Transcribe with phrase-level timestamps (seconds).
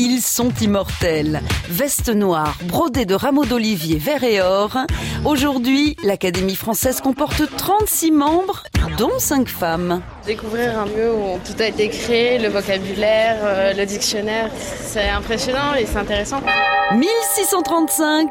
[0.00, 1.42] Ils sont immortels.
[1.68, 4.78] Veste noire, brodée de rameaux d'olivier vert et or.
[5.24, 8.62] Aujourd'hui, l'Académie française comporte 36 membres,
[8.96, 10.00] dont 5 femmes.
[10.24, 15.74] Découvrir un lieu où tout a été créé, le vocabulaire, euh, le dictionnaire, c'est impressionnant
[15.76, 16.42] et c'est intéressant.
[16.94, 18.28] 1635,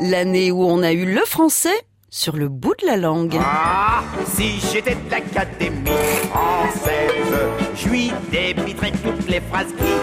[0.00, 3.38] l'année où on a eu le français sur le bout de la langue.
[3.40, 5.90] Ah, si j'étais de l'Académie
[6.30, 7.38] française,
[7.76, 9.99] je lui débiterais toutes les phrases qui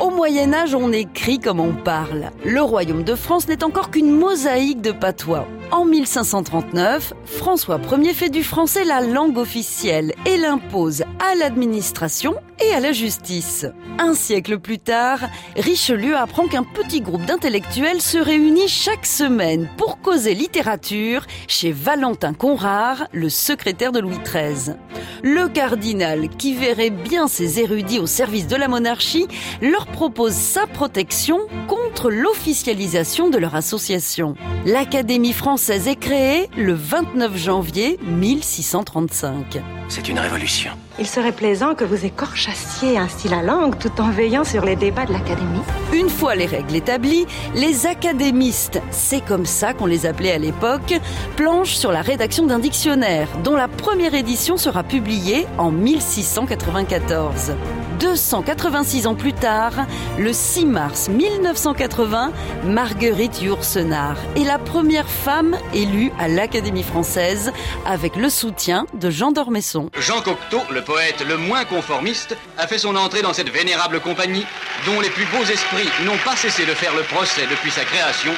[0.00, 2.30] Au Moyen Âge, on écrit comme on parle.
[2.44, 5.46] Le royaume de France n'est encore qu'une mosaïque de patois.
[5.72, 12.74] En 1539, François Ier fait du français la langue officielle et l'impose à l'administration et
[12.74, 13.66] à la justice.
[13.98, 15.20] Un siècle plus tard,
[15.56, 22.34] Richelieu apprend qu'un petit groupe d'intellectuels se réunit chaque semaine pour causer littérature chez Valentin
[22.34, 24.74] Conrart, le secrétaire de Louis XIII.
[25.22, 29.28] Le cardinal, qui verrait bien ses érudits au service de la monarchie,
[29.62, 34.34] leur propose sa protection contre l'officialisation de leur association.
[34.64, 39.60] L'Académie française est créée le 29 janvier 1635.
[39.88, 40.70] C'est une révolution.
[41.00, 45.06] Il serait plaisant que vous écorchassiez ainsi la langue tout en veillant sur les débats
[45.06, 45.62] de l'Académie.
[45.94, 51.00] Une fois les règles établies, les académistes, c'est comme ça qu'on les appelait à l'époque,
[51.36, 57.54] planchent sur la rédaction d'un dictionnaire dont la première édition sera publiée en 1694.
[58.00, 59.72] 286 ans plus tard,
[60.18, 62.32] le 6 mars 1980,
[62.64, 67.52] Marguerite Yourcenar est la première femme élue à l'Académie française
[67.86, 69.90] avec le soutien de Jean d'Ormesson.
[69.98, 74.44] Jean Cocteau, le poète le moins conformiste, a fait son entrée dans cette vénérable compagnie
[74.86, 78.32] dont les plus beaux esprits n'ont pas cessé de faire le procès depuis sa création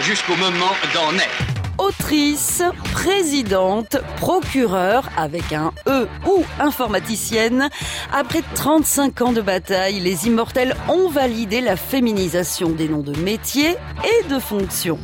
[0.00, 7.68] jusqu'au moment d'en être autrice, présidente, procureure avec un E ou informaticienne.
[8.12, 13.76] Après 35 ans de bataille, les immortels ont validé la féminisation des noms de métiers
[14.02, 14.98] et de fonctions.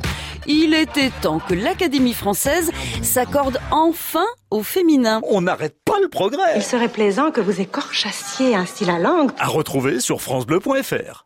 [0.46, 2.70] Il était temps que l'Académie française
[3.02, 5.20] s'accorde enfin au féminin.
[5.28, 6.56] On n'arrête pas le progrès.
[6.56, 9.30] Il serait plaisant que vous écorchassiez ainsi la langue.
[9.38, 11.22] À retrouver sur francebleu.fr.